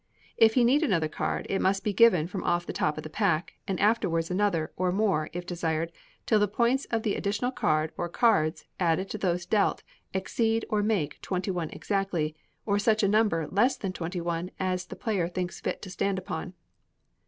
If 0.35 0.55
he 0.55 0.63
need 0.63 0.81
another 0.81 1.07
card, 1.07 1.45
it 1.47 1.61
must 1.61 1.83
be 1.83 1.93
given 1.93 2.25
from 2.25 2.43
off 2.43 2.65
the 2.65 2.73
top 2.73 2.97
of 2.97 3.03
the 3.03 3.09
pack, 3.11 3.53
and 3.67 3.79
afterwards 3.79 4.31
another, 4.31 4.71
or 4.75 4.91
more, 4.91 5.29
if 5.31 5.45
desired, 5.45 5.91
till 6.25 6.39
the 6.39 6.47
points 6.47 6.85
of 6.85 7.03
the 7.03 7.13
additional 7.13 7.51
card 7.51 7.91
or 7.99 8.09
cards, 8.09 8.65
added 8.79 9.11
to 9.11 9.19
those 9.19 9.45
dealt, 9.45 9.83
exceed 10.11 10.65
or 10.71 10.81
make 10.81 11.21
twenty 11.21 11.51
one 11.51 11.69
exactly, 11.69 12.35
or 12.65 12.79
such 12.79 13.03
a 13.03 13.07
number 13.07 13.47
less 13.51 13.77
than 13.77 13.93
twenty 13.93 14.21
one 14.21 14.49
as 14.59 14.87
the 14.87 14.95
player 14.95 15.27
thinks 15.27 15.61
fit 15.61 15.83
to 15.83 15.91
stand 15.91 16.17
upon. 16.17 16.55